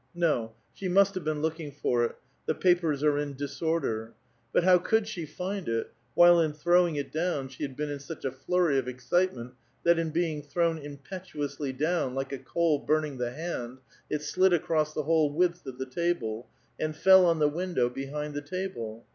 No, 0.15 0.53
she 0.73 0.87
must 0.89 1.13
have 1.13 1.23
been 1.23 1.43
looking 1.43 1.71
for 1.71 2.03
it; 2.03 2.15
the 2.47 2.55
papers 2.55 3.03
are 3.03 3.19
in 3.19 3.35
disorder. 3.35 4.13
But 4.51 4.63
how 4.63 4.79
could 4.79 5.07
she 5.07 5.27
find 5.27 5.69
it, 5.69 5.91
while 6.15 6.41
in 6.41 6.53
throwing 6.53 6.95
it 6.95 7.11
down 7.11 7.49
she 7.49 7.61
had 7.61 7.75
been 7.75 7.91
in 7.91 7.99
such 7.99 8.25
a 8.25 8.31
flurry 8.31 8.79
of 8.79 8.87
excite 8.87 9.35
ment 9.35 9.53
that, 9.83 9.99
in 9.99 10.09
being 10.09 10.41
thrown 10.41 10.79
impetuously 10.79 11.71
down, 11.71 12.15
like 12.15 12.31
a 12.33 12.39
coal 12.39 12.79
burning 12.79 13.19
the 13.19 13.29
hand, 13.29 13.77
it 14.09 14.23
slid 14.23 14.53
across 14.53 14.91
the 14.91 15.03
whole 15.03 15.31
width 15.31 15.67
of 15.67 15.77
the 15.77 15.85
table, 15.85 16.49
and 16.79 16.95
fell 16.95 17.23
on 17.27 17.37
the 17.37 17.47
window 17.47 17.87
behind 17.87 18.33
the 18.33 18.41
table 18.41 19.05